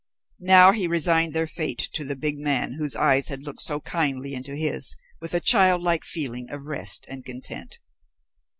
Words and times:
Now 0.39 0.71
he 0.71 0.87
resigned 0.87 1.31
their 1.33 1.45
fate 1.45 1.77
to 1.93 2.03
the 2.03 2.15
big 2.15 2.39
man 2.39 2.73
whose 2.79 2.95
eyes 2.95 3.27
had 3.27 3.43
looked 3.43 3.61
so 3.61 3.79
kindly 3.81 4.33
into 4.33 4.55
his, 4.55 4.95
with 5.19 5.35
a 5.35 5.39
childlike 5.39 6.05
feeling 6.05 6.49
of 6.49 6.65
rest 6.65 7.05
and 7.07 7.23
content. 7.23 7.77